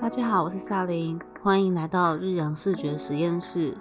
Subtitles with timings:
[0.00, 3.76] 大家好，我是萨琳，欢迎来到日阳视觉实验室。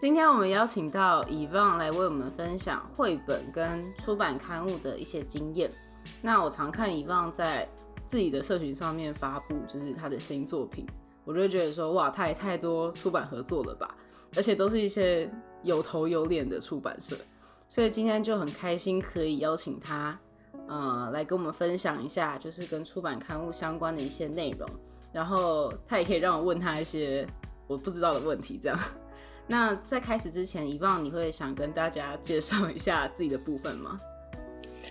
[0.00, 5.68] 今天我们邀请到以望来为我们分享绘本跟出版刊物的一些经验。
[6.22, 7.68] 那我常看以望在
[8.08, 10.86] 自己的社群上面发布，就是他的新作品，
[11.26, 13.94] 我就会觉得说，哇，他也太多出版合作了吧，
[14.34, 15.30] 而且都是一些
[15.62, 17.14] 有头有脸的出版社，
[17.68, 20.18] 所以今天就很开心可以邀请他，
[20.66, 24.66] 呃，来跟我们分享一下，就是跟出版刊物相关的一些内容，
[25.12, 27.28] 然后他也可以让我问他一些
[27.66, 28.78] 我不知道的问题，这样。
[29.46, 33.98] 那在开始之前，遗忘你会想跟大家介绍一下自己的部分吗？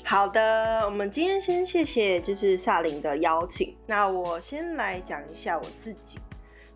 [0.10, 3.76] 好的，我们今天先谢谢就是萨林的邀请。
[3.86, 6.18] 那我先来讲一下我自己，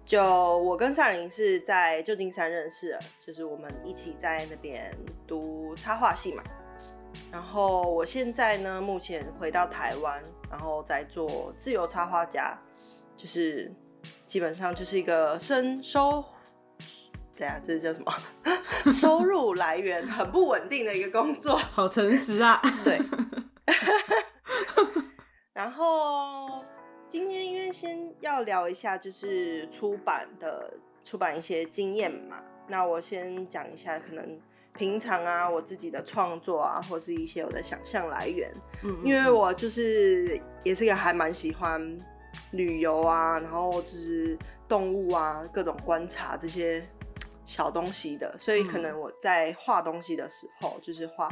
[0.06, 0.22] 就
[0.58, 4.94] 我跟萨林是在旧金山认识，就是我们一起在那边
[5.26, 6.44] 读插画系嘛。
[7.32, 12.60] 然后我现在呢，目前回到台湾，然后在做自由插画家，
[13.16, 13.72] 就是
[14.26, 16.22] 基本上就是一个生收。
[17.42, 18.14] 对啊，这是叫什么？
[18.94, 22.62] 收入来源很不稳定的一个工作， 好诚实啊。
[22.84, 23.02] 对。
[25.52, 26.64] 然后
[27.10, 30.72] 今天因为先要聊一下，就是出版的
[31.04, 32.38] 出版一些经验嘛。
[32.68, 34.40] 那我先讲一下，可能
[34.78, 38.52] 平常啊，我自己的创作啊，或是一些我的想象来源。
[38.84, 38.96] 嗯。
[39.04, 41.98] 因为我就是也是一个还蛮喜欢
[42.52, 46.88] 旅游啊，然后就是动物啊，各种观察这些。
[47.46, 51.28] 小东西的，所以可能我在画东西的时候，就是画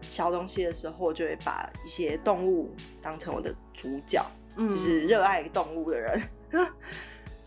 [0.00, 4.24] 小东西的时候，就会把一些动物当成我的主角，
[4.56, 6.20] 就是热爱动物的人。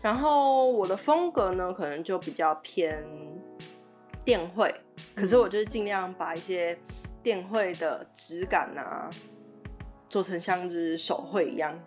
[0.00, 3.04] 然后我的风格呢，可能就比较偏
[4.24, 4.74] 电绘，
[5.14, 6.78] 可是我就是尽量把一些
[7.22, 9.10] 电绘的质感啊，
[10.08, 11.78] 做成像就是手绘一样。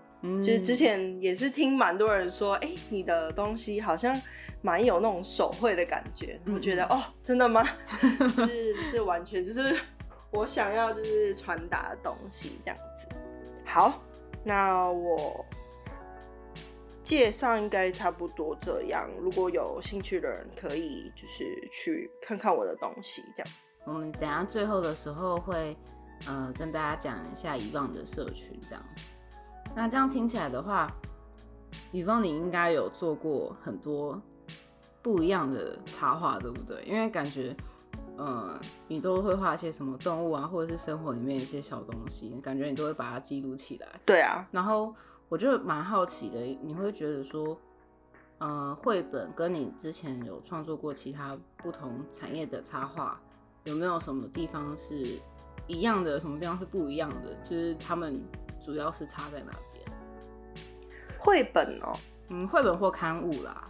[0.44, 4.14] 就是之前也是听蛮多人说，哎，你的东西好像。
[4.62, 7.68] 蛮有那种手绘的感觉，我觉得哦，真的吗？
[8.02, 9.80] 就 是这完全就是
[10.32, 13.08] 我想要就是传达的东西这样子。
[13.66, 14.00] 好，
[14.44, 15.44] 那我
[17.04, 19.10] 介绍应该差不多这样。
[19.20, 23.54] 如果有兴趣的人，可以就是去看看我的东西这样。
[23.86, 25.76] 我们等下最后的时候会
[26.28, 29.06] 呃跟大家讲一下遗忘的社群这样子。
[29.76, 30.88] 那这样听起来的话，
[31.92, 34.22] 遗忘你应该有做过很多。
[35.02, 36.84] 不一样的插画，对不对？
[36.86, 37.56] 因为感觉，
[38.18, 43.88] 嗯，你都会画一些什么动物啊，或者是生活里面一些小东西，感觉你都会把它记录起来。
[44.06, 44.48] 对啊。
[44.52, 44.94] 然后
[45.28, 47.58] 我就蛮好奇的，你会觉得说，
[48.40, 53.20] 嗯，绘本跟你之前有创作过其他不同产业的插画，
[53.64, 55.20] 有没有什么地方是
[55.68, 57.34] 一样的，什么地方是不一样的？
[57.44, 58.22] 就是他们
[58.60, 59.86] 主要是差在哪边？
[61.20, 61.94] 绘本哦，
[62.30, 63.68] 嗯，绘本或刊物啦。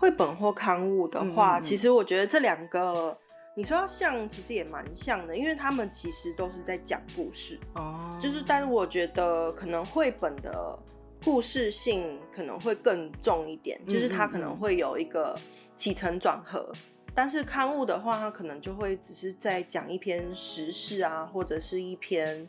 [0.00, 3.14] 绘本或刊物的话，其实我觉得这两个，
[3.54, 8.08] 你说要像，其实也蛮像的，因为他们其实都是在讲故事哦。
[8.18, 10.74] 就是，但是我觉得可能绘本的
[11.22, 15.38] 故事性可能会更重一点，就是它可能会有一个
[15.76, 16.72] 起承转合。
[17.14, 22.48] 但是刊物的话，它可能就会只是在讲一篇时事啊，或者是一篇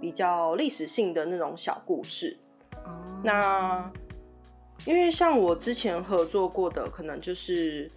[0.00, 2.38] 比较历史性的那种小故事。
[2.84, 3.90] 哦，那。
[4.84, 7.88] 因为像我之前合作过的，可能就是，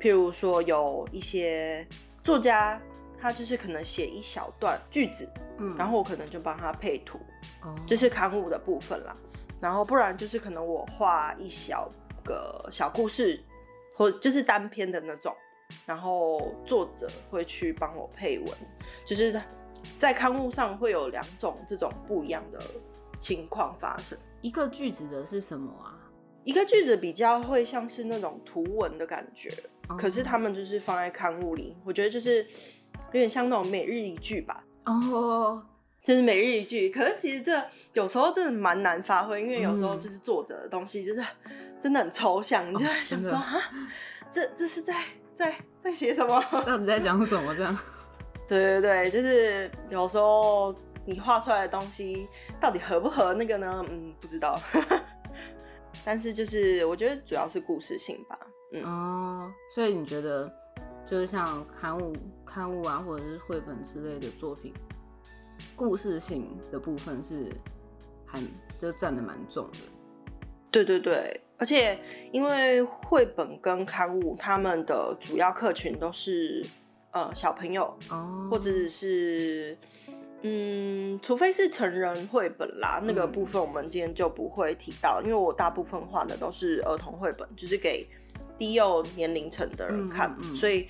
[0.00, 1.86] 譬如说有一些
[2.24, 2.80] 作家，
[3.20, 7.18] 他就是可能写一小段句子，嗯，然后我可能就帮他配图，
[7.62, 9.14] 哦，这是刊物的部分啦。
[9.60, 11.88] 然后不然就是可能我画一小
[12.24, 13.40] 个小故事，
[13.96, 15.32] 或就是单篇的那种，
[15.86, 18.48] 然后作者会去帮我配文，
[19.06, 19.40] 就是
[19.96, 22.58] 在刊物上会有两种这种不一样的
[23.20, 24.18] 情况发生。
[24.40, 25.94] 一个句子的是什么啊？
[26.44, 29.50] 一个句子比较会像是那种图文的感觉，
[29.98, 34.64] 可是他们就是放在刊物里，我觉得就是有点像那种每日一句吧。
[34.84, 35.62] 哦，
[36.02, 36.90] 就是每日一句。
[36.90, 37.62] 可是其实这
[37.92, 41.24] 有时候真的蛮难发挥，因为有时候就是作者的东西就是
[41.80, 43.62] 真的很抽象，你就在想说啊，
[44.32, 44.96] 这这是在
[45.36, 46.42] 在在写什么？
[46.66, 47.54] 到底在讲什么？
[47.54, 47.78] 这样？
[48.48, 50.74] 对对对，就是有时候
[51.06, 52.26] 你画出来的东西
[52.60, 53.84] 到底合不合那个呢？
[53.88, 54.60] 嗯，不知道。
[56.04, 58.38] 但是就是我觉得主要是故事性吧，
[58.72, 60.52] 嗯哦，所以你觉得
[61.06, 62.12] 就是像刊物、
[62.44, 64.72] 刊物啊，或者是绘本之类的作品，
[65.76, 67.52] 故事性的部分是
[68.26, 68.40] 还
[68.78, 69.78] 就占的蛮重的。
[70.70, 71.98] 对对对，而且
[72.32, 76.64] 因为绘本跟刊物，他们的主要客群都是
[77.10, 79.76] 呃小朋友，哦，或者是
[80.42, 88.06] 嗯，除非是成人绘本啦，那个嗯部分我们今天就不会提到，因为我大部分画的都是儿童绘本，就是给
[88.58, 90.88] 低幼年龄层的人看，嗯嗯嗯所以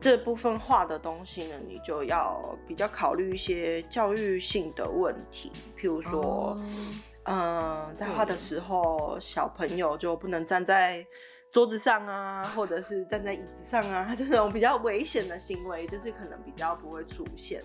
[0.00, 6.20] 这部分画的东西呢，你就要比较考虑一些教育性的问题，譬如说。
[6.22, 6.56] 哦
[7.26, 11.02] 嗯，在画的时候，小朋友就不能站在
[11.50, 17.62] 桌子上啊，或者是站在椅子上啊， 这种比较危险的行为，就是可能比较不会出现。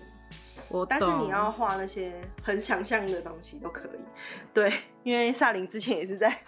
[0.70, 2.12] 我但是你要画那些
[2.42, 4.00] 很想象的东西都可以，
[4.54, 4.72] 对，
[5.02, 6.42] 因为萨林之前也是在，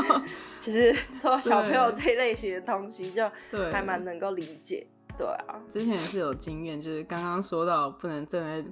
[0.62, 4.86] 就是做小朋友对这一类型的东西，就对还蛮能够理解。
[5.18, 8.70] 对啊，之前也是有经验，就是刚刚说到不能站在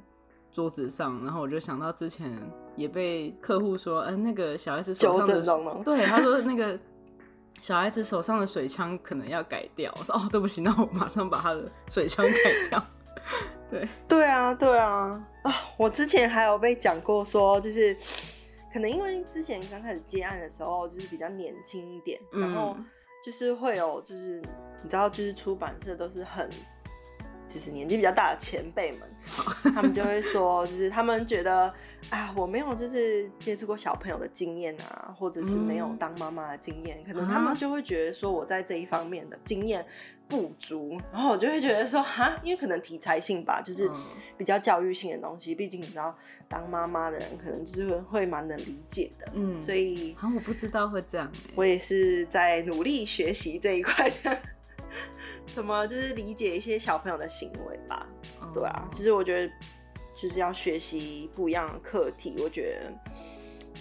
[0.51, 2.31] 桌子上，然后我就想到之前
[2.77, 5.43] 也被客户说，嗯、那个小孩子手上的
[5.85, 6.79] 对，他说那个
[7.61, 9.95] 小孩子手上的水枪可能要改掉。
[9.99, 12.87] 我说哦，对不起，那我马上把他的水枪改掉。
[13.69, 15.52] 对，对啊，对啊，啊！
[15.76, 17.96] 我之前还有被讲过说，就是
[18.72, 22.84] 可能因为之前刚开始接案的时候，就是比较年轻一点，然后嗯
[23.25, 24.40] 就是会有，就是
[24.82, 26.49] 你知道，就是出版社都是很，
[27.49, 29.00] 就是年纪比较大的前辈们，
[29.75, 31.72] 他们就会说，就是他们觉得
[32.11, 35.97] 啊，我没有就是接触过小朋友的经验啊，或者是没有嗯。
[35.97, 37.55] 当妈妈的经验，可能他们啊？
[37.55, 39.85] 就会觉得说我在这一方面的经验
[40.29, 44.05] 不足，然后我就会觉得说哈，因为可能题材性吧，就是嗯
[44.37, 46.17] 比较教育性的东西，毕竟你知道，
[46.49, 54.39] 当妈妈的人可能就是会会蛮能理解的，嗯所以好像我不知道会这样、欸，我也是在努力学习这一块的，
[55.47, 58.06] 怎么就是理解一些小朋友的行为吧。
[58.53, 58.91] 对啊，哦。
[58.95, 59.53] 其实我觉得
[60.25, 62.91] 就是要学习不一样的课题，我觉得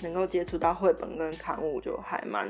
[0.01, 2.45] 能够接触到绘本跟刊物，就还蛮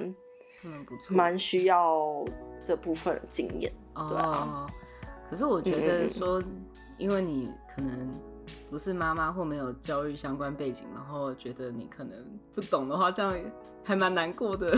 [0.63, 2.25] 嗯不错，蛮需要
[2.66, 3.72] 这部分的经验。
[3.94, 4.69] 对啊哦，
[5.30, 6.42] 可是我觉得说，
[6.98, 8.10] 因为你可能
[8.68, 12.18] 不是妈妈或没有教育相关背景，然后觉得你可能
[12.56, 13.31] 不懂的话，这样
[13.84, 14.75] 还蛮难过的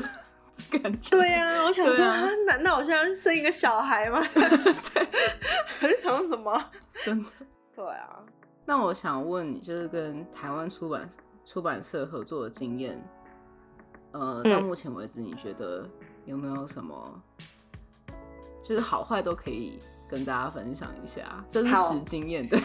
[0.70, 1.12] 感觉。
[1.12, 2.06] 对呀、我想说，
[2.46, 4.22] 难道我现在生一个小孩吗？
[4.36, 5.08] 对，
[5.80, 6.70] 很想什么？
[7.02, 7.30] 真的。
[7.74, 8.24] 对啊，
[8.66, 11.10] 那我想问你，就是跟台湾出版
[11.46, 13.02] 出版社合作的经验，
[14.12, 15.88] 呃，嗯到目前为止，你觉得
[16.26, 17.22] 有没有什么，
[18.64, 19.78] 就是好坏都可以
[20.10, 22.48] 跟大家分享一下真好实经验？
[22.48, 22.60] 对，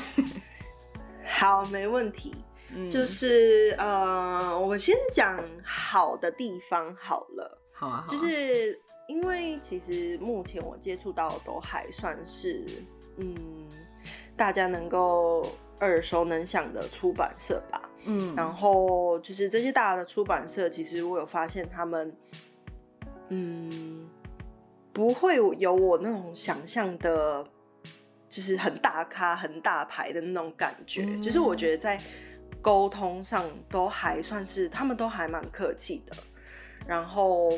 [1.28, 2.34] 好，没问题。
[2.72, 7.60] 嗯就是呃，我先讲好的地方好了。
[7.74, 12.64] 好啊，好啊就是因为其实目前我接触到的都还算是
[13.16, 13.34] 嗯，
[14.36, 15.44] 大家能够
[15.80, 17.82] 耳熟能详的出版社吧。
[18.06, 22.10] 嗯，然后就是这些大的出版社，其实我有发现他们，
[23.28, 24.08] 嗯，
[24.90, 27.46] 不会有我那种想象的，
[28.26, 31.04] 就是很大咖、很大牌的那种感觉。
[31.04, 32.00] 嗯就是我觉得在
[32.62, 36.16] 沟通上都还算是，他们都还蛮客气的。
[36.86, 37.50] 然后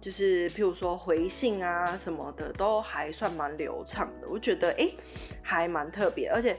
[0.00, 4.28] 就是譬如说回信啊什么的，都还算蛮流畅的。
[4.30, 4.94] 我觉得哎、诶
[5.42, 6.56] 还蛮特别，而且。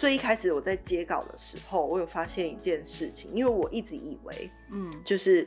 [0.00, 4.90] 最一开始我在接稿的时候，我有发现一件事情，因为我一直以为嗯。
[5.04, 5.46] 就是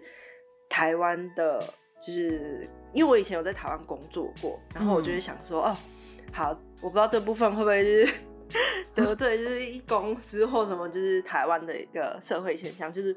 [0.69, 1.59] 台湾的，
[1.99, 5.77] 就是因为我以前有在台湾工作过，然后我就会想说，哦，
[6.31, 6.51] 好，
[6.83, 8.13] 我不知道这部分会不会就是
[8.93, 13.15] 得罪，就是一公司或什么，就是台湾的一个社会现象，就是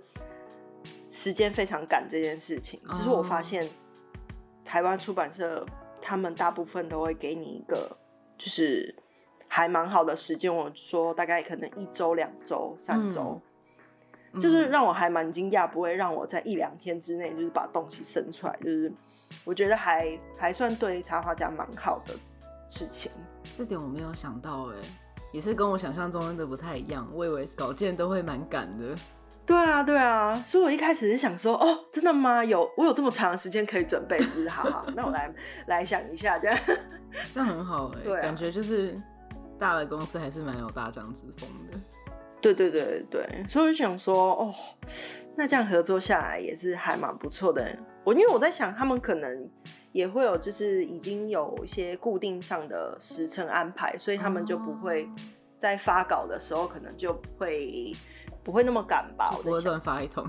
[1.11, 2.81] 时间非常赶这件事情。
[2.89, 3.43] 就是我发哦。
[3.43, 3.69] 现
[4.65, 5.67] 台湾出版社
[6.01, 7.95] 他们大部分都会给你一个，
[8.39, 8.95] 就是
[9.57, 10.55] 还蛮好的时间。
[10.55, 13.41] 我说大概可能一周、两周、三周。
[13.41, 13.43] 嗯
[14.39, 18.93] 就是让我还蛮惊讶，不会让我在一两天之内就是把东西生出来，就是
[19.45, 22.13] 我觉得还还算对插画家蛮好的
[22.69, 23.11] 事情。
[23.57, 24.75] 这点我没有想到，哎，
[25.33, 27.09] 也是跟我想象中的不太一样。
[27.15, 28.95] 我以为稿件都会蛮赶的，
[29.47, 32.45] 对啊，对啊，所以我一开始是想说，哦，真的吗？
[32.45, 35.33] 有我有这么长的时间可以准备，就是好好，那我来
[35.67, 36.59] 来想一下，这样。
[37.33, 38.95] 这样很好哎、感觉就是
[39.59, 41.79] 大的公司还是蛮有大将之风的。
[42.41, 44.55] 对对对对，所以我就想说，哦，
[45.37, 47.77] 那这样合作下来也是还蛮不错的。
[48.05, 49.51] 我因为我在想，他们可能
[49.91, 55.11] 也会有就是已经有一些固定上的时程安排，所以他们就不会哦
[55.61, 57.93] 在发稿的时候可能就会
[58.45, 59.35] 不会那么赶吧。
[59.37, 60.25] 我不会乱发一通。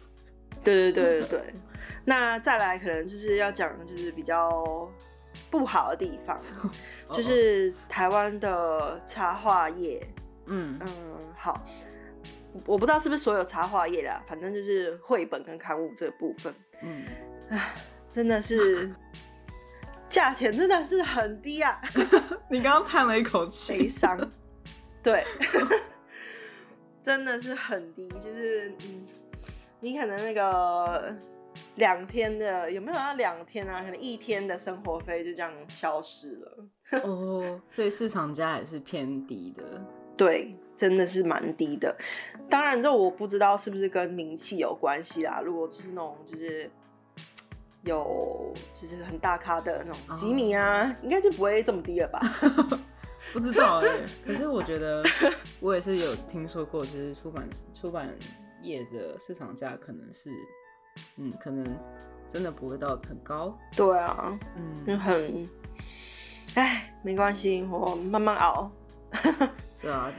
[0.64, 1.54] 对对对对对。
[2.04, 4.88] 那再来可能就是要讲就是比较
[5.50, 6.36] 不好的地方，
[7.08, 10.06] 哦 就是台湾的插画业
[10.46, 10.78] 嗯。
[10.80, 10.88] 嗯，
[11.36, 11.64] 好，
[12.66, 17.04] 我不知道是不是所有插画业啦，反正就是绘本跟刊物这个部分，嗯，
[17.50, 17.74] 唉，
[18.12, 18.90] 真的是
[20.08, 21.80] 价钱真的是很低啊，
[22.50, 23.72] 你刚刚叹了一口气。
[23.72, 23.88] 悲气。
[23.88, 24.30] 伤。
[25.02, 25.24] 对，
[27.02, 29.06] 真的是很低，就是嗯，
[29.80, 31.16] 你可能那个
[31.76, 33.80] 两天的有没有要两天啊？
[33.82, 36.66] 可能一天的生活费就这样消失了。
[37.04, 39.62] 哦，所以市场价也是偏低的。
[40.16, 41.96] 对，真的是蛮低的。
[42.48, 45.40] 当然，这我不知道是不是跟名气有关系啦。
[45.42, 46.70] 如果就是那种就是
[47.84, 52.20] 有就是很大咖的那种吉米啊，应该就不会这么低了吧？
[53.32, 55.04] 不知道哎、 可是我觉得
[55.60, 58.12] 我也是有听说过，就是出版出版
[58.60, 60.30] 业的市场价可能是，
[61.16, 61.64] 嗯，可能
[62.28, 63.56] 真的不会到很高。
[63.76, 64.38] 对啊，
[64.86, 65.48] 就嗯，很，
[66.54, 68.70] 哎，没关系，我慢慢熬。
[69.82, 70.12] 对啊，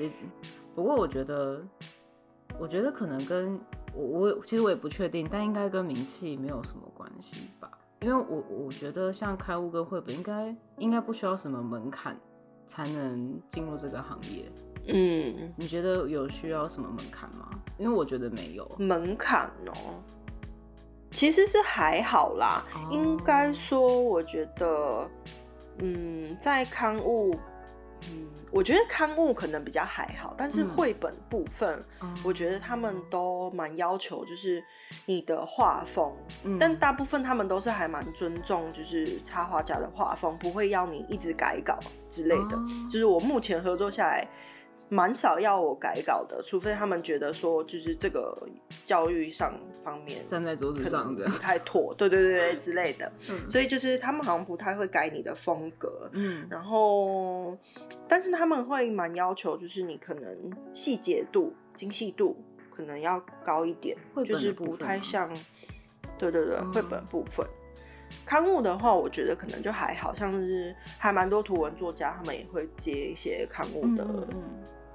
[0.76, 1.62] 不过我觉得，
[2.60, 3.60] 我觉得可能跟
[3.94, 7.70] 我我其实我也不确定，但应该跟名气没有什么关系吧。
[8.02, 12.18] 因为我我觉得像开物跟绘本应该应该不需要什么门槛
[12.66, 14.52] 才能进入这个行业。
[14.88, 17.48] 嗯，你觉得有需要什么门槛吗？
[17.78, 18.68] 因为我觉得没有。
[18.80, 20.02] 门槛哦，
[21.12, 22.64] 其实是还好啦。
[22.74, 25.10] 哦应该说，我觉得，
[25.80, 27.34] 嗯，在刊物，
[28.10, 34.64] 嗯，我觉得刊物可能比较还好，但是嗯绘本部分，哦我觉得他们都蛮要求，就是
[35.06, 36.12] 你的画风，
[36.44, 41.78] 嗯但大部分他们都是还蛮尊重，就是插画家的画风，不会要你一直改稿
[42.10, 42.58] 之类的。
[42.58, 44.28] 哦就是我目前合作下来，
[44.94, 48.38] 蛮少要我改稿的，除非他们觉得说，就是这个
[48.86, 53.10] 教育上方面站在桌子可上不，太妥，对对对对之类的。
[53.30, 53.50] 嗯。
[53.50, 56.46] 所以就是他们好像不太会改你的风格，嗯。
[56.50, 57.58] 然后，
[58.06, 60.38] 但是他们会蛮要求，就是你可能
[60.74, 62.36] 细节度、精细度
[62.76, 65.30] 可能要高一点就是不太像，
[66.18, 66.74] 对对对，嗯。
[66.74, 67.48] 绘本部分。
[68.26, 74.28] 刊物的话，我觉得可能就还好像是还蛮多图文作家，他们也会接一些刊物的嗯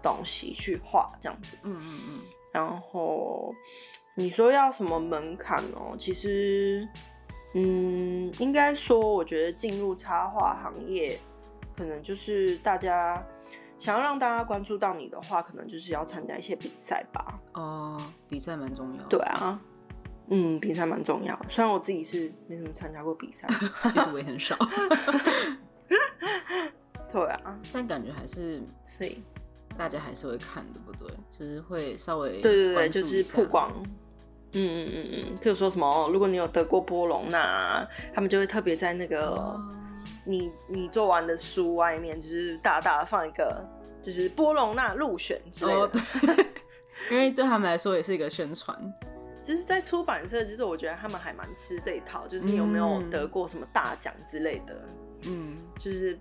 [0.06, 1.56] 东西去画这样子。
[1.62, 2.20] 嗯嗯嗯，
[2.52, 3.54] 然后
[4.14, 5.94] 你说要什么门槛哦？
[5.98, 6.86] 其实，
[7.54, 11.18] 嗯，应该说，我觉得进入插画行业，
[11.76, 13.22] 可能就是大家
[13.78, 17.38] 想要让大家关注到你的话，可能就是要参加一些比赛吧。
[17.54, 19.08] 哦，比赛蛮重要的。
[19.08, 19.60] 对啊，
[20.28, 21.46] 嗯，比赛蛮重要的。
[21.50, 23.46] 虽然我自己是没什么参加过比赛，
[23.84, 24.56] 其实我也很少，
[27.12, 29.22] 对啊，但感觉还是所以
[29.76, 31.16] 大家还是会看，对不对？
[31.38, 33.72] 就是会稍微对对对，就是曝光。
[34.52, 39.30] 嗯嗯嗯嗯，譬如说什么，如果你有得过波隆那，他们就会特别在那个。
[39.30, 39.60] 哦
[40.28, 43.64] 你你做完的书外面，就是大大的放一个，
[44.02, 45.78] 就是波隆纳入选之类的。
[45.78, 46.46] 哦，对，
[47.12, 48.76] 因为对他们来说也是一个宣传。
[49.40, 54.74] 其实，在出版社，其实我觉得他们还蛮吃这一套，就是你有没有嗯得过什么大奖之类的，
[55.28, 56.18] 嗯，就是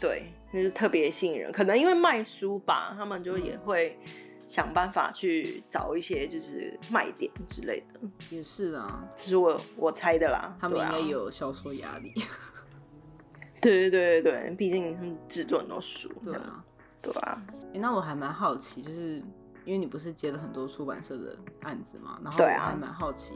[0.00, 1.50] 对，就是特别吸引人。
[1.52, 3.98] 可能因为卖书吧，他们就也嗯会
[4.46, 8.00] 想办法去找一些就是卖点之类的，
[8.30, 10.56] 也是啊，这是我我猜的啦。
[10.58, 12.14] 他们应该有销售压力。
[13.60, 16.64] 对对对对对，毕竟他们制作很多书，对啊，
[17.02, 19.16] 对啊，诶那我还蛮好奇，就是
[19.64, 23.34] 因为你不是接了很多出版社的案子嘛，然后我还蛮好奇，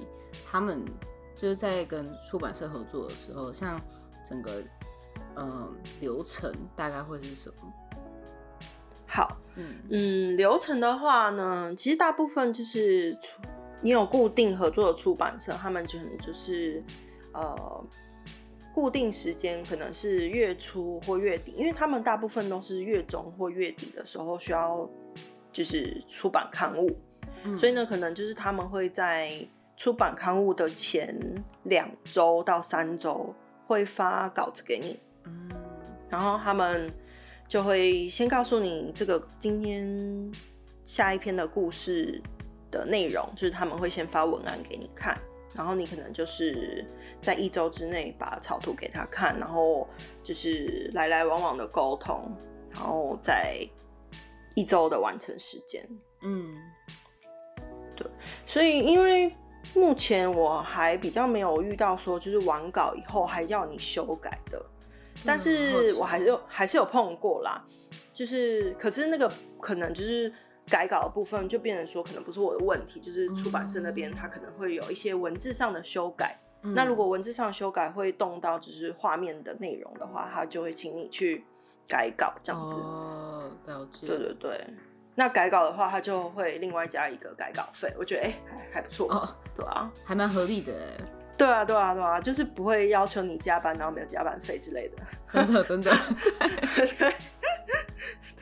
[0.48, 0.84] 他们
[1.34, 3.76] 就是在跟出版社合作的时候，像
[4.24, 4.62] 整个
[5.34, 5.68] 呃
[6.00, 7.72] 流程大概会是什么？
[9.06, 9.38] 好。
[9.54, 13.14] 嗯嗯，流程的话呢，其实大部分就是
[13.82, 16.82] 你有固定合作的出版社，他们可能就是
[17.34, 17.84] 呃
[18.74, 24.88] 固定时间，可能是月初或月底，因为他们大部分都是月中或月底的时候需要
[25.52, 26.96] 就是出版刊物，
[27.44, 29.30] 嗯所以呢，可能就是他们会在
[29.76, 31.14] 出版刊物的前
[31.64, 33.34] 两周到三周
[33.66, 35.11] 会发稿子给你，嗯
[36.08, 36.90] 然后他们
[37.48, 40.32] 就会先告诉你这个今天
[40.84, 42.20] 下一篇的故事
[42.70, 45.16] 的内容，就是他们会先发文案给你看，
[45.54, 46.84] 然后你可能就是
[47.20, 49.88] 在一周之内把草图给他看，然后
[50.22, 52.34] 就是来来往往的沟通，
[52.70, 53.58] 然后在
[54.54, 55.86] 一周的完成时间。
[56.22, 56.54] 嗯。
[57.94, 58.10] 对
[58.46, 59.30] 所以因为
[59.74, 64.64] 目前我还比较没有遇到说就是完稿以后还要你修改的，
[65.24, 67.62] 但是我还是有还是有碰过啦，
[68.12, 70.32] 就是可是那个可能就是
[70.66, 74.14] 改稿的部分就变成说可能不是我的问题，就是出版社那边嗯。
[74.14, 76.74] 他可能会有一些文字上的修改，嗯。
[76.74, 81.44] 那如果文字上修改会动到就是画面的内容的话，他就会请你去
[81.88, 82.74] 改稿这样子。
[82.74, 84.66] 哦，了解，对对对，
[85.14, 91.21] 那改稿的话，他就会另外加一个改稿费，我觉得哎、还还不错，哦，对啊，还蛮合理的哎。
[91.38, 94.96] 对啊，对啊，对啊，就是不会要求你加班，然后没有加班费之类的。
[95.28, 95.90] 真的，真的。
[96.38, 97.14] 对，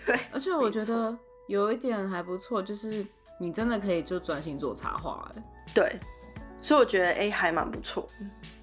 [0.06, 0.18] 对。
[0.32, 1.16] 而且我觉得
[1.46, 3.06] 有一点还不错，就是
[3.38, 5.42] 你真的可以就专心做插画，哎。
[5.74, 5.98] 对。
[6.60, 8.06] 所以我觉得哎，还蛮不错。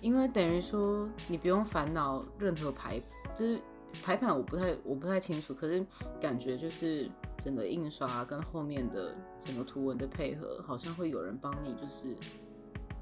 [0.02, 3.02] 因为等于说你不用烦恼任何排，
[3.34, 3.60] 就是
[4.04, 5.84] 排版我不太我不太清楚，可是
[6.22, 12.16] 感觉就是整个印刷跟后面的整个图文的配合，好像会有人帮你就是。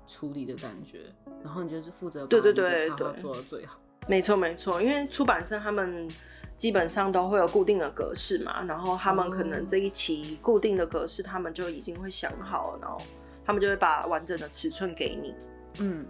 [0.08, 1.02] 处理的感觉，
[1.44, 3.78] 然后你就是负责把你的插画做到最好。
[4.08, 6.08] 没错没错，因为出版社他们
[6.56, 12.98] 基本上都会有固定的格式嘛，然后他们可能这一期固定的格式他们就已经会想好了，然后
[13.44, 15.34] 他们就会把完整的尺寸给你。
[15.80, 16.06] 嗯，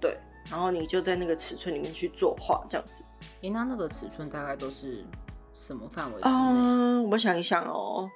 [0.00, 0.18] 对，
[0.50, 3.04] 然后你就在那个尺寸里面去作画这样子。
[3.42, 5.04] 诶，那那个尺寸大概都是
[5.52, 6.20] 什么范围？
[6.22, 8.10] 嗯，我想一想哦，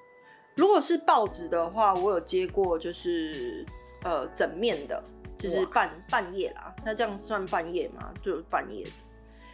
[0.57, 3.65] 如果是报纸的话，我有接过就是。
[4.05, 5.03] 呃，整面的，
[5.39, 6.75] 就是半半夜啦。
[6.85, 8.13] 那这样算半夜吗？
[8.23, 8.85] 就半夜。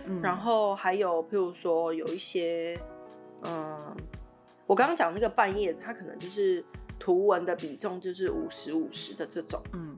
[0.06, 0.22] 嗯。
[0.22, 2.74] 然后还有，譬如说有一些，
[3.42, 3.96] 嗯，
[4.66, 6.64] 我刚刚讲那个半夜，它可能就是
[6.98, 9.62] 图文的比重就是五十五十的这种。
[9.74, 9.96] 嗯。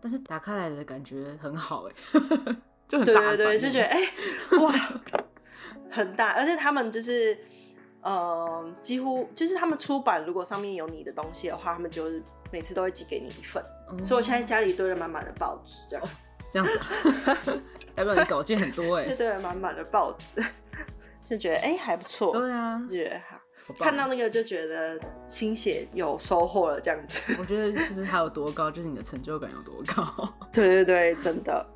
[0.00, 1.94] 但是打开来的感觉很好哎，
[2.86, 3.36] 就很大。
[3.36, 4.00] 对对对，就觉得哎，
[4.62, 4.72] 哇，
[5.90, 7.36] 很大，而且他们就是。
[8.02, 13.62] 呃，几乎就是他们出版，如果上面有你的东西的话，他们就是每次都会寄给你一份。
[14.04, 16.06] 所以我现在家里堆了满满的报纸，这样
[16.50, 16.68] 这样
[17.42, 17.60] 子，
[17.96, 19.12] 代表你稿件很多哎。
[19.16, 20.44] 堆了满满的报纸，
[21.28, 22.32] 就觉得哎还不错。
[22.32, 23.20] 对啊，觉得
[23.66, 27.20] 好，看到那个就觉得心血有收获了，这样子。
[27.38, 30.32] 我觉得就是它有多高，就是你的成就感有多高。
[30.52, 31.66] 对对对，真的。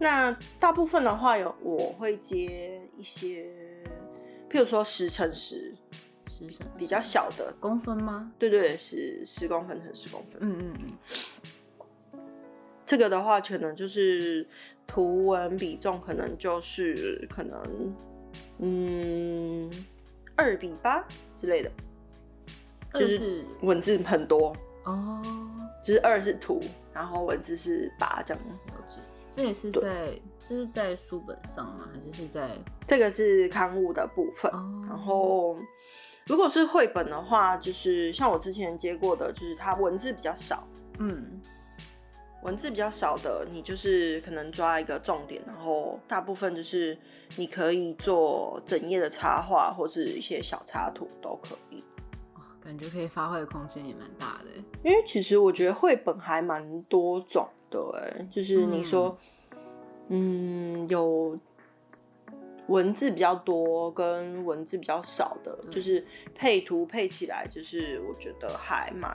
[0.00, 3.46] 那大部分的话，有我会接一些。
[4.50, 5.74] 譬如说十乘十，
[6.28, 8.32] 十乘比较小的公分吗？
[8.38, 10.38] 对对，十十公分乘十公分。
[10.40, 12.20] 嗯嗯嗯。
[12.86, 14.48] 这个的话，可能就是
[14.86, 17.94] 图文比重，可能就是可能
[18.58, 19.70] 嗯
[20.34, 21.70] 二比八之类的，
[22.94, 25.22] 就是文字很多哦，
[25.84, 26.58] 就是二是图，
[26.94, 28.42] 然后文字是八这样。
[29.38, 31.88] 这也是在这是在书本上吗？
[31.94, 34.50] 还是是在这个是刊物的部分？
[34.88, 35.56] 然后
[36.26, 40.66] 如果是绘本的话，就是像我之前接过的，就是它文字比较少，
[40.98, 41.40] 嗯，
[42.42, 46.98] 文字比较少的，你就是可能抓一个重点，然后大部分就是
[47.36, 51.84] 你可以做整页的插画或是一些小插图都可以。
[52.60, 54.50] 感觉可以发挥的空间也蛮大的，
[54.82, 59.18] 因为其实我觉得绘本还蛮多种的，哎，就是你说，
[60.08, 61.38] 嗯，有
[62.66, 69.14] 文字比较多跟文字比较少的，就是配图配起来，就是我觉得还蛮，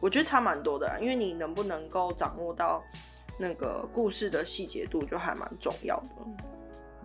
[0.00, 2.82] 我觉得差蛮多的，因为你能不能够掌握到
[3.38, 6.08] 那个故事的细节度，就还蛮重要的。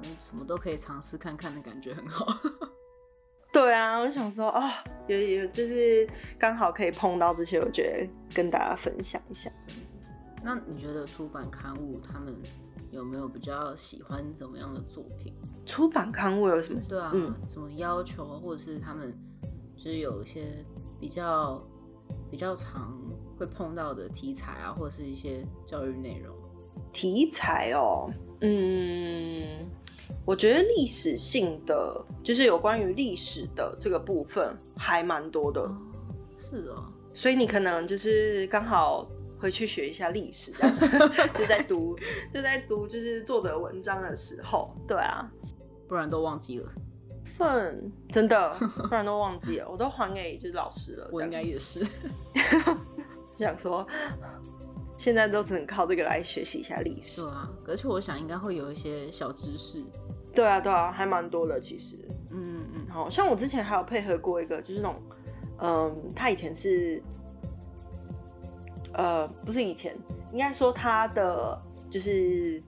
[0.04, 2.28] 嗯，什么都可以尝试看看的感觉很好。
[3.54, 6.06] 对啊，我想说啊，有有就是
[6.38, 9.50] 刚好可以碰到这些，我觉得跟大家分享一下。
[10.46, 12.32] 那你觉得出版刊物他们
[12.92, 15.34] 有没有比较喜欢怎么样的作品？
[15.66, 16.80] 出版刊物有什么？
[16.88, 17.12] 对啊，
[17.50, 19.12] 什么要求，或者是他们
[19.76, 20.64] 就是有一些
[21.00, 21.60] 比较
[22.30, 22.96] 比较常
[23.40, 26.36] 会碰到的题材啊，或者是一些教育内容？
[26.94, 28.08] 题材哦，
[28.42, 29.68] 嗯。
[30.24, 35.68] 我觉得历史性的就是有关于历史的这个部分还蛮多的，
[36.38, 39.08] 是哦，所以你可能就是刚好
[39.40, 40.52] 回去学一下历史，
[41.38, 41.98] 就在读
[42.34, 45.30] 就在读就是作者文章的时候，对啊，
[45.88, 46.72] 不然都忘记了，
[47.24, 48.50] 份真的
[48.90, 51.86] 不然都忘记了，我都还给就是老师了，我应该也是，
[53.38, 53.86] 想说。
[54.98, 57.22] 现在都只能靠这个来学习一下历史。
[57.22, 59.84] 对啊，而且我想应该会有一些小知识。
[60.34, 61.98] 对啊，对啊，还蛮多的其实。
[62.32, 64.96] 嗯嗯，好像我之前还有配合过一个，就是那种，
[65.60, 67.04] 嗯，他以前是，
[68.96, 69.96] 呃，不是以前，
[70.32, 72.62] 应该说他的就是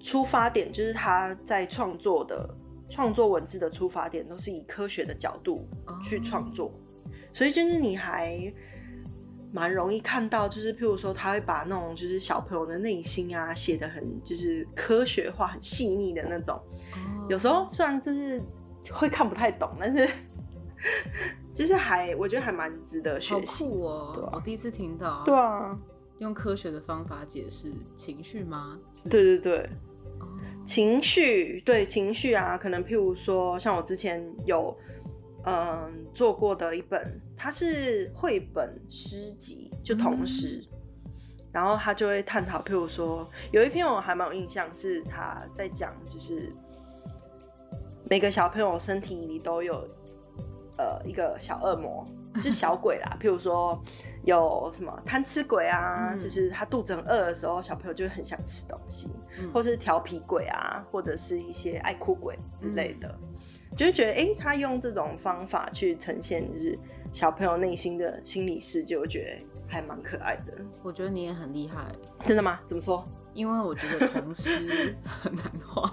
[0.00, 2.54] 出发点，就是他在创作的
[2.88, 5.68] 创作文字的出发点都是以科学的角度
[6.04, 6.72] 去创作，
[7.32, 8.52] 所以就是你还。
[9.54, 16.58] 蛮容易看到，就是譬如说，他会把那种就是小朋友的内心啊写的很就是科学化、很细腻的那种。
[17.28, 18.40] 有时候虽然就是
[18.90, 20.08] 会看不太懂，但是
[21.54, 24.30] 就是还我觉得还蛮值得学习哦。
[24.32, 25.78] 我第一次听到，对啊，
[26.18, 28.78] 用科学的方法解释情绪吗？
[29.10, 29.70] 对对对，
[30.64, 34.76] 情绪对情绪啊，可能譬如说，像我之前有。
[35.44, 40.64] 嗯，做过的一本，它是绘本诗集，就童诗。
[41.50, 46.52] 然后他就会探讨，譬如说有一篇我还蛮有印象，是他在讲就是
[48.08, 49.84] 每个小朋友身体里都有
[50.78, 52.04] 呃一个小恶魔，
[52.36, 53.80] 就是小鬼啦，譬如说。
[54.24, 56.14] 有什么贪吃鬼啊？
[56.14, 59.10] 就是他肚子很饿的时候，小朋友就会很想吃东西，
[59.52, 63.12] 或是调皮鬼啊，或者是一些爱哭鬼之类的，
[63.76, 66.78] 就是觉得哎，他用这种方法去呈现就是
[67.12, 70.54] 小朋友内心的心理世界，我觉得还蛮可爱的。
[70.84, 71.84] 我觉得你也很厉害，
[72.24, 72.60] 真的吗？
[72.68, 73.04] 怎么说？
[73.34, 75.92] 因为我觉得童诗很难画，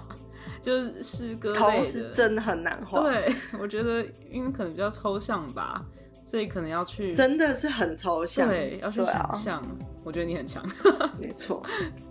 [0.60, 3.02] 就是诗歌童诗真的很难画。
[3.02, 5.84] 对，我觉得因为可能比较抽象吧。
[6.22, 9.60] 所以可能要去，真的是很抽象，对，要去想象。
[10.04, 10.64] 我觉得你很强，
[11.20, 11.60] 没错。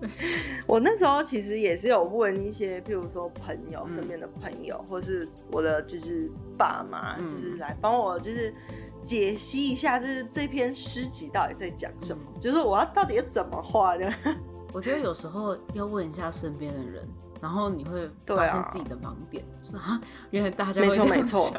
[0.68, 8.54] 我那时候其实也是有问一些，譬如说朋友身边的朋友，或是我的就是爸妈，就是来帮我就是
[9.02, 14.14] 解析一下，就是这篇诗集到底在讲什么，就是我要到底要怎么画呢？
[14.74, 17.08] 我觉得有时候要问一下身边的人，
[17.42, 21.54] 然后你会发现自己的盲点，说啊，原来大家没错没错。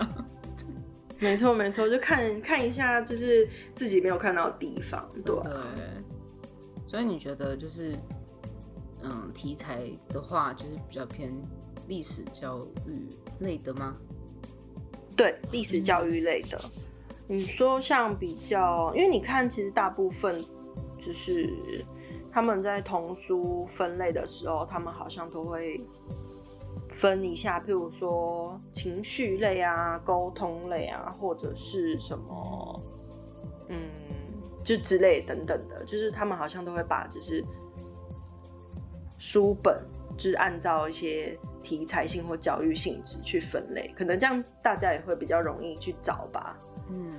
[1.19, 5.35] 没错，没错，就看看一下，就是自己没有看到的地方，对。
[6.87, 7.95] 所以你觉得就是，
[9.03, 11.31] 嗯，题材的话，就是比较偏
[11.87, 13.07] 历史教育
[13.39, 13.95] 类的吗？
[15.15, 16.59] 对，历史教育类的。
[17.29, 20.43] 你说像比较，因为你看，其实大部分
[21.05, 21.49] 就是
[22.33, 25.81] 他们在童书分类的时候，他们好像都会。
[26.93, 32.83] 分一下，譬如说情绪类啊、沟通类啊，或者是什么，
[33.69, 33.79] 嗯，
[34.63, 37.43] 就之类等等的，就是他们好像都会把就是
[39.19, 39.83] 书本，
[40.19, 46.59] 就是按照一些题材性或教育性质去分类，可能这样大家也会比较容易去找吧。
[46.91, 47.11] 嗯，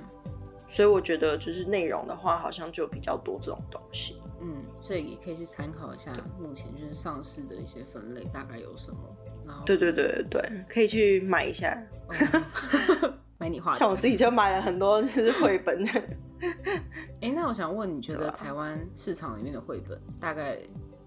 [0.70, 4.21] 所以我觉得就是内容的话，好像就比较多这种东西。
[4.42, 8.98] 嗯，所以也可以去参考一下目前就是上市的一些分类大概有什么。
[9.46, 11.80] 然后对对对对可以去买一下，
[13.38, 13.78] 买你画的。
[13.78, 15.86] 像我自己就买了很多就是 绘本。
[17.20, 20.58] 哎， 那我想问，你觉得台湾市场里面的绘本大概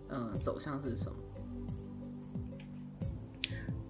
[0.09, 1.17] 嗯走向是什么？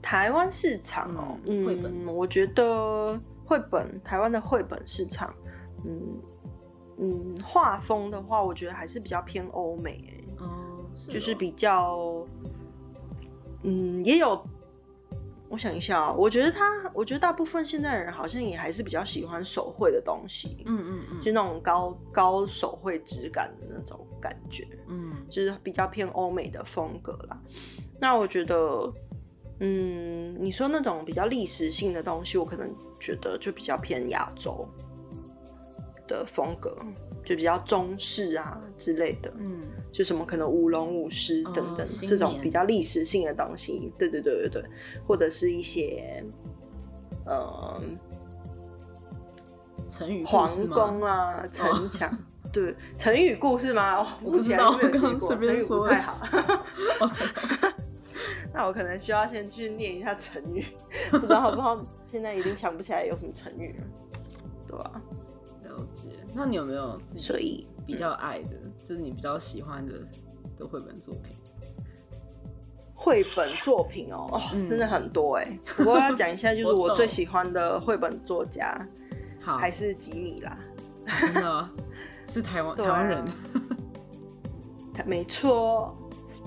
[0.02, 5.34] 台湾市场哦，绘本，我觉得绘本台湾的绘本市场，
[5.84, 6.20] 嗯
[6.98, 12.26] 嗯，画风的话，我觉得还是比较偏欧美，哎，哦，就是比较。
[13.68, 14.40] 嗯，也有，
[15.50, 27.42] 我想一下啊，我觉得他，我觉得大部分现在人好像也还是比较喜欢手绘的东西，嗯嗯嗯，就那种高高手绘质感的那种感觉，嗯，就是比较偏欧美的风格啦。
[28.00, 28.94] 那我觉得，
[29.62, 34.64] 嗯，你说那种比较历史性的东西，我可能觉得就比较偏亚洲
[36.08, 36.76] 的风格。
[37.26, 39.60] 就比较中式啊之类的，嗯，
[39.92, 44.64] 就什么可能舞龙舞狮等等这种比较历史性的东西，对对对对对，
[45.08, 46.24] 或者是一些，
[47.26, 47.98] 嗯，
[49.90, 52.16] 成语皇宫啊城墙，
[52.54, 54.20] 对成语故事吗？
[54.22, 56.20] 我不 知道，我刚随便说不太好。
[58.54, 60.64] 那我可能需要先去念一下成语，
[61.10, 61.76] 不知道好不好？
[62.04, 63.86] 现在已经想不起来有什么成语了，
[64.68, 65.02] 对吧？
[66.34, 68.50] 那你有没有自己比较爱的，
[68.84, 69.94] 就是你比较喜欢的
[70.58, 71.36] 的绘本作品？
[72.94, 75.60] 绘本作品哦，真的很多哎。
[75.78, 78.76] 不过要讲一下，就是我最喜欢的绘本作家，
[79.42, 80.58] 好还是吉米啦。
[81.22, 81.70] 真的，
[82.28, 83.24] 是台湾台湾人。
[85.06, 85.96] 没错，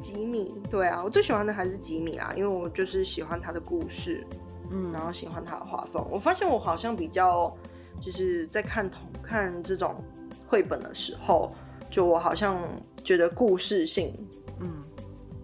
[0.01, 0.61] 吉米。
[0.71, 4.27] 对啊，我最喜欢的还是吉米啦，因为我就是喜欢他的故事，
[4.71, 6.05] 嗯，然后喜欢他的画风。
[6.11, 7.57] 我发现我好像比较。
[8.01, 10.03] 就是在看同看这种
[10.47, 11.53] 绘本的时候，
[11.91, 12.63] 就我好像
[13.05, 14.15] 觉得故事性，
[14.61, 14.83] 嗯，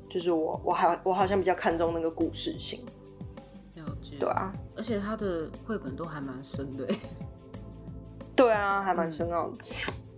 [0.09, 2.85] 就是我我还我好像比较看重那个故事性，
[3.75, 6.87] 了解，对啊，而且他的绘本都还蛮深的，
[8.37, 9.59] 对啊，还蛮深奥的，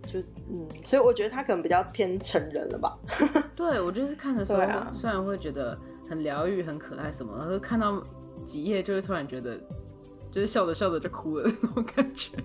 [0.03, 0.19] 就
[0.49, 2.97] 嗯，所以我觉得他可能比较偏成人了吧。
[3.55, 5.77] 对，我就是看的时候，虽然会觉得
[6.09, 8.01] 很疗愈、很可爱什么，然后看到
[8.45, 9.59] 几页就会突然觉得。
[10.31, 12.37] 就是笑着笑着就哭了那种感觉，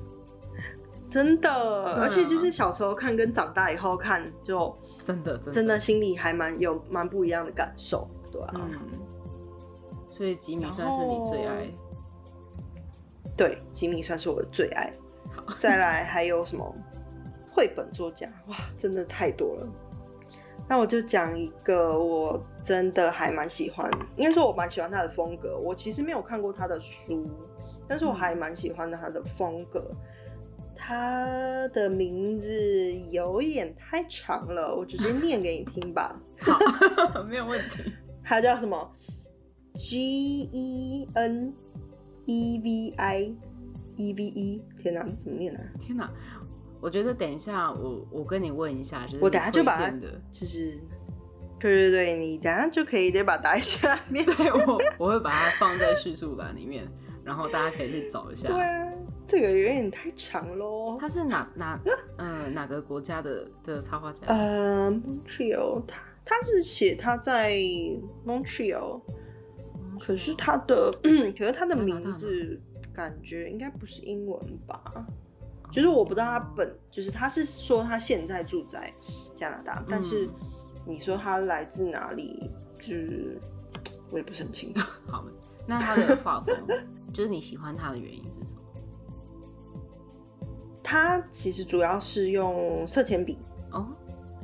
[1.11, 1.51] 真的，
[1.95, 8.53] 而且就是小时候看跟长大以后看，就真的真的心里还蛮有蛮不一样的感受，对啊？
[8.55, 8.81] 嗯，
[10.11, 11.71] 所以吉米算是你最爱，
[13.37, 14.91] 对，吉米算是我的最爱。
[15.59, 16.75] 再来还有什么
[17.53, 18.29] 绘本作家？
[18.49, 19.67] 哇，真的太多了。
[20.69, 25.59] 那我就讲一个，我真的还蛮喜欢，应该说我蛮喜欢他的风格。
[25.59, 27.29] 我其实没有看过他的书。
[27.93, 29.85] 但是我还蛮喜欢的他的风格，
[30.75, 32.49] 他的名字
[33.11, 36.19] 有点太长了，我直接念给你听吧。
[36.41, 36.59] 好，
[37.29, 37.83] 没有问题。
[38.25, 38.91] 他叫什么
[39.75, 39.99] ？G
[40.51, 41.53] E N
[42.25, 43.35] E V I
[43.99, 44.63] E V E。
[44.83, 46.11] 天哪，这怎么念呢、天哪！
[46.81, 49.91] 我觉得等一下我我跟你问一下，就是我等下就把
[50.33, 50.81] 就是，
[51.61, 54.25] 对对对，你等下就可以得把它打在下面。
[54.25, 56.89] 对我我会把它放在叙述栏里面，
[57.25, 58.49] 然后大家可以去找一下。
[58.49, 58.91] 对啊，
[59.29, 60.97] 这个有点太长喽。
[61.01, 61.81] 他是哪哪
[62.19, 64.27] 呃哪个国家的的插画家？
[64.27, 67.53] 呃，Montreal，他他是写他在
[68.27, 69.01] Montreal，
[70.01, 70.91] 可是他的，
[71.39, 72.61] 可是他的名字
[72.93, 74.83] 感觉应该不是英文吧？
[75.71, 78.93] 就是我不知道他本，就是他是说他现在住在
[79.35, 80.33] 加拿大，但是嗯
[80.87, 83.39] 你说他来自哪里，就是
[84.11, 84.81] 我也不是很清楚。
[85.09, 85.25] 好，
[85.67, 86.57] 那他的画风，
[87.13, 88.63] 就是你喜欢他的原因是什么？
[90.83, 93.39] 他其实主要是用色铅笔，
[93.71, 93.87] 哦，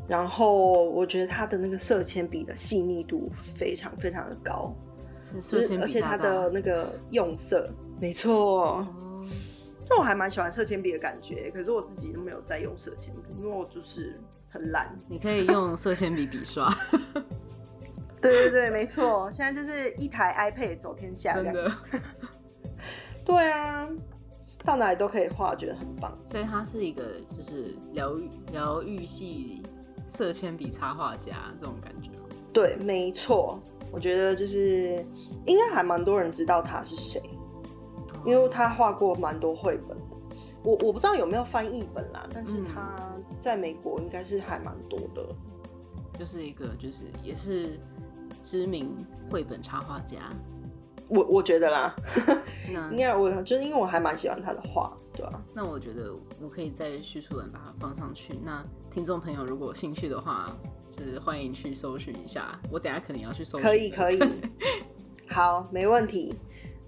[0.08, 4.74] 然后我觉得他的那个色铅笔的细腻度非常非常的高，
[5.22, 7.68] 是色铅笔而且它笔大大的那个用色，
[8.00, 8.78] 没错。
[8.78, 8.86] 哦，
[9.90, 14.94] 那我还蛮喜欢色铅笔的感觉，可是我自己都没有在用色铅笔，因为我就是很懒。
[15.08, 16.72] 你可以用色铅笔笔刷，
[18.20, 21.70] 对对对，没错，现在就是一台 iPad 走天下，真的。
[23.24, 23.88] 对啊，
[24.64, 26.16] 到哪里都可以画，觉得很棒。
[26.26, 29.62] 所以他是一个就是疗愈疗愈系
[30.06, 32.26] 色铅笔插画家这种感觉吗。
[32.52, 33.60] 对，没错，
[33.92, 35.04] 我觉得就是
[35.46, 37.20] 应该还蛮多人知道他是谁，
[38.24, 39.96] 因为他画过蛮多绘本。
[40.64, 45.24] 我我不知道有没有翻译本啦，但是嗯他在美国应该是还蛮多的。
[46.18, 47.78] 就是一个就是也是
[48.42, 48.94] 知名
[49.30, 50.18] 绘本插画家。
[51.08, 51.96] 我我觉得啦，
[52.70, 58.34] 那应该我就是因为我还蛮喜欢他的画，对吧、那我觉得我可以在叙述栏把它放上去。
[58.44, 60.54] 那听众朋友如果有兴趣的话，
[60.90, 62.60] 就是欢迎去搜寻一下。
[62.70, 63.66] 我等下肯定要去搜寻。
[63.66, 64.18] 可以可以，
[65.30, 66.34] 好，没问题。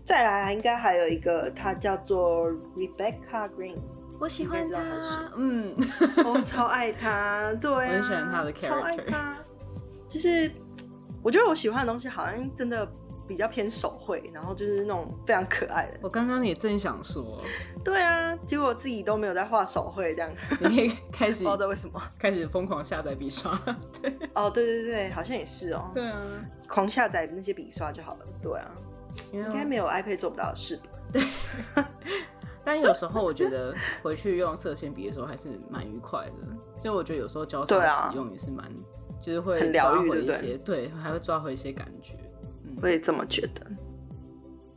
[0.05, 3.79] 再来，应该还有一个，他叫做 Rebecca Green，
[4.21, 5.33] 我喜欢他他。
[5.39, 5.75] 嗯，
[6.27, 9.39] 我超爱他， 对、啊，我很喜欢他的超爱他。
[10.09, 10.51] 就是
[11.23, 12.91] 我觉得我喜欢的东西好像真的
[13.29, 15.99] 比较偏手绘，然后就是那种非常可爱的。
[16.03, 17.41] 我刚刚也正想说，
[17.85, 22.03] 对啊，结果我自己都没有在画手绘，这样不你可以开始不知道为什么。
[22.19, 23.57] 开始疯狂下载笔刷。
[24.03, 26.21] 对哦，对对对，好像也是哦，对啊，
[26.69, 28.25] 狂下载那些笔刷就好了。
[28.43, 28.71] 对啊，
[29.33, 30.77] 应该没有 iPad 做不到的事
[31.75, 31.85] 吧。
[32.65, 36.33] 但有时候我觉得回去用色铅笔的时候还是蛮愉快的，
[36.77, 38.71] 所以我觉得有时候交叉使用也是蛮，
[39.21, 42.15] 就是会很疗抓愈对不对回一些，对，还会抓回一些感觉。
[42.65, 43.67] 嗯我也这么觉得。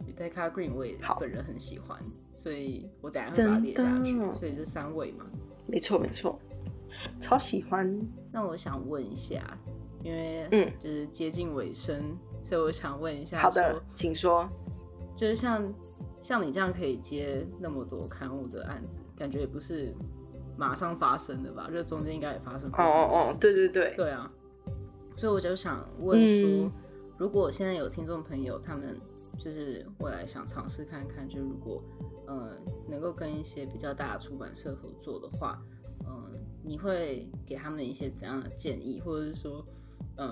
[0.05, 1.97] Rebecca Green 我也好本人很喜欢，
[2.35, 4.39] 所以我等下会把它列下去。
[4.39, 5.25] 所以这三位嘛，
[5.67, 6.39] 没错没错，
[7.21, 7.99] 超喜欢。
[8.31, 9.57] 那我想问一下，
[10.03, 14.47] 因为嗯就是接近尾声，所以我想问一下，好的，请说。
[15.15, 15.73] 就是像
[16.21, 19.93] 像你这样可以接那么多刊物的案子，感觉也不是
[20.57, 21.69] 马上发生的吧？
[21.71, 24.31] 就中间应该也发生过哦哦哦对对对，对啊，
[25.17, 26.71] 所以我就想问说，嗯
[27.17, 28.99] 如果现在有听众朋友，他们
[29.37, 31.81] 就是未来想尝试看看，就如果
[32.27, 35.61] 呃能够跟一些比较大的出版社合作的话，
[36.05, 36.31] 呃，
[36.63, 39.65] 你会给他们一些怎样的建议，或者是说？
[40.15, 40.31] 呃，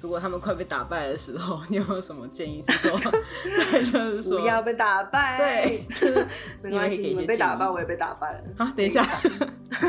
[0.00, 2.62] 如果他们快被打败的时候，你有没有什么建议？
[2.62, 2.98] 是说，
[3.42, 5.36] 对，就是说，不要被打败。
[5.38, 6.26] 对，就是
[6.62, 8.40] 没关系，你被打败，我也被打败了。
[8.58, 9.02] 啊，等一下，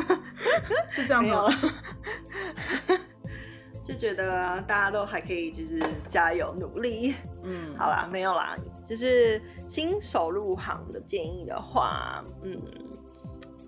[0.89, 1.47] 是这样吗？
[3.86, 7.13] 就觉得大家都还可以，就是加油努力。
[7.43, 8.54] 嗯，好啦，没有啦，
[8.86, 12.60] 就是新手入行的建议的话，嗯，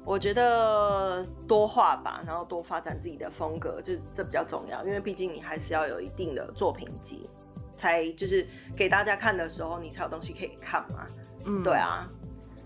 [0.09, 7.29] 我觉得多画吧，然后多发展自己的风格，就这比较重要，因为毕竟你还是要有一定的作品集，
[7.77, 8.43] 才就是
[8.75, 11.05] 给大家看的时候，你才有东西可以看嘛。
[11.45, 12.09] 嗯对，啊，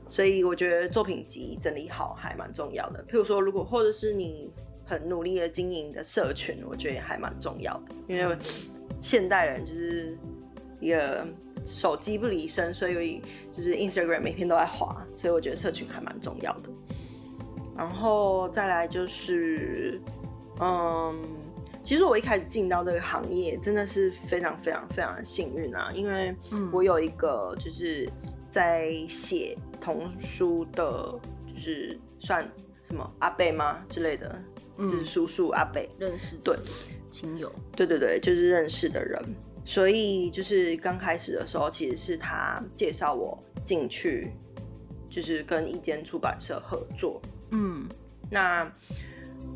[0.07, 3.03] 所以我觉得作品集整理好还蛮重要的。
[3.09, 4.49] 譬如说，如果或者是你
[4.85, 8.37] 很努力的经营的社群，我觉得也还蛮重要的，因为
[9.01, 10.17] 现代人就是
[10.79, 11.27] 一个
[11.65, 16.69] 手机不离身，所以就是 Instagram 每天都在滑，所以我觉得社群还蛮重要的。
[17.75, 19.99] 然后再来就是，
[20.59, 21.21] 嗯，
[21.83, 28.09] 其实我一开始进到这个行业真的是非常非常非常的幸运啊，因为嗯我有一个就是
[28.51, 31.19] 在写童书的，
[31.53, 32.47] 就是算
[32.83, 34.39] 什么阿贝吗之类的，
[34.77, 36.55] 就是嗯，叔叔阿贝，认识对
[37.09, 39.21] 亲友，对对对，就是认识的人，
[39.65, 44.31] 所以就是刚开始的时候，其实是他介绍我进去，
[45.09, 47.21] 就是跟一间出版社合作，
[47.53, 47.87] 嗯，
[48.29, 48.69] 那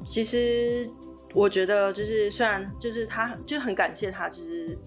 [0.06, 0.90] 其实
[1.34, 4.78] 我觉得就是虽然就是他就很感谢他，就是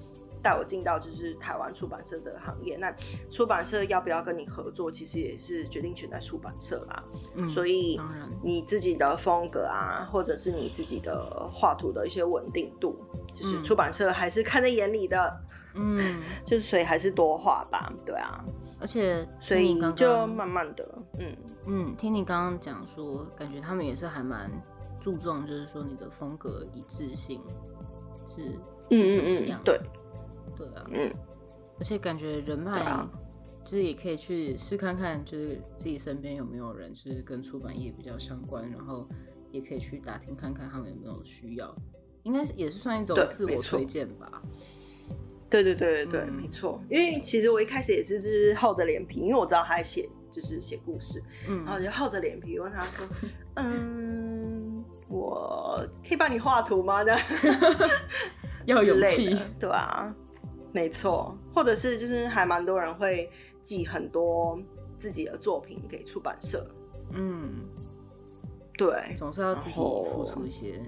[0.43, 2.77] 带我进到就是台湾出版社这个行业。
[2.77, 2.95] 那
[3.31, 7.05] 出版社要不要跟你合作，其实也是决定权在出版社啦。
[7.35, 8.01] 嗯所以
[8.43, 12.97] 你自己的风格啊，或者是你自己的画图的一些稳定度，
[13.35, 15.19] 就是嗯出版社还是看在眼里的。
[15.19, 15.60] 嗯，
[16.45, 18.45] 就是所以还是多画吧，对啊，
[18.81, 24.51] 而且所以你刚就慢慢的，嗯，嗯，听你刚刚讲说，感觉他们也是还蛮
[25.01, 27.41] 注重，就是说你的风格一致性
[28.29, 28.43] 是
[28.91, 29.61] 是怎么样？
[29.65, 29.81] 对，
[30.57, 31.13] 对啊，嗯，
[31.79, 33.09] 而且感觉人脉啊。
[33.63, 39.07] 就是也可以去试看看，就是自己身边有没有人就是跟出版业比较相关，然后
[39.53, 41.73] 也可以去打听看看他们有没有需要，
[42.23, 44.43] 应该是也是算一种自我推荐吧。
[45.51, 46.81] 对对对对对，嗯没错。
[46.89, 53.07] 因为其实我一开始也是就是厚着脸皮，因为我知道他在写就是写故事，嗯然后就厚着脸皮问他说，
[53.57, 57.03] 嗯，我可以帮你画图吗？
[57.03, 57.21] 这样
[58.67, 60.15] 要有气的，对啊，
[60.73, 61.37] 没错。
[61.53, 63.29] 或者是就是还蛮多人会
[63.63, 64.57] 寄很多
[64.99, 66.65] 自己的作品给出版社，
[67.13, 67.67] 嗯，
[68.79, 70.81] 对，总是要自己付出一些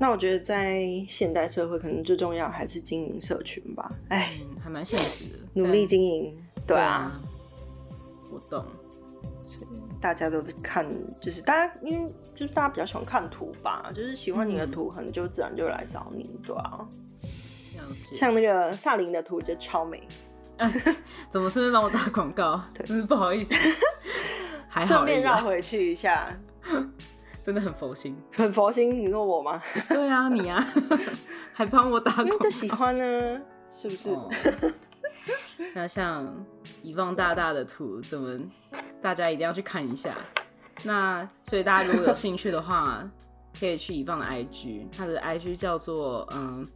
[0.00, 3.92] 那我觉得在现代社会，可能最重要还是经营社群吧。
[4.08, 7.20] 哎，嗯，还蛮现实的，努力但经营，对啊，啊，
[8.32, 8.64] 我懂。
[10.00, 10.88] 大家都在看，
[11.20, 16.88] 就是大家因为就是大家比较喜欢看图吧，就是喜欢你的嗯图，可能就自然就会来找你，对啊。
[18.14, 20.02] 像那个萨林的图就超美，
[21.28, 22.62] 怎么顺便帮我打广告？
[22.72, 23.54] 对真是不好意思。
[24.68, 26.28] 还好顺便绕回去一下，
[27.42, 28.16] 真的很佛心。
[28.36, 28.98] 很佛心。
[29.04, 29.62] 你说我吗？
[29.88, 30.62] 对啊，你啊，
[31.52, 32.50] 还帮我打广告就。
[32.50, 33.40] 喜欢呢，
[33.74, 34.10] 是不是？
[34.10, 34.28] 哦
[35.74, 36.26] 那像
[36.82, 38.38] 遗忘大大的图，怎么
[39.02, 40.16] 大家一定要去看一下？
[40.82, 43.08] 那所以大家如果有兴趣的话，
[43.58, 46.66] 可以去遗忘的 IG，他的 IG 叫做嗯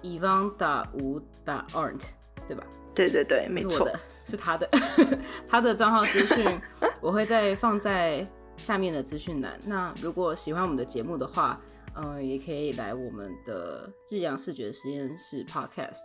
[0.00, 2.00] 遗忘打五打 art，
[2.46, 2.62] 对吧？
[2.94, 3.84] 对对对，没错。
[3.86, 4.68] 的，是他的，
[5.48, 6.60] 他的账号资讯
[7.00, 9.58] 我会再放在下面的资讯栏。
[9.66, 11.60] 那如果喜欢我们的节目的话，
[11.94, 16.02] 嗯、也可以来我们的日阳视觉实验室 Podcast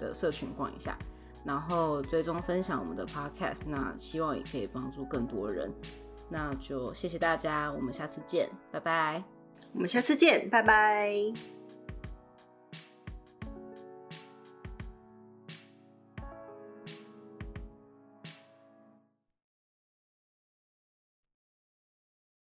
[0.00, 0.98] 的社群逛一下，
[1.44, 3.62] 然后追踪分享我们的 Podcast。
[3.66, 5.72] 那希望也可以帮助更多人。
[6.28, 9.22] 那就谢谢大家，我们下次见，拜拜。
[9.72, 11.57] 我们下次见，拜拜。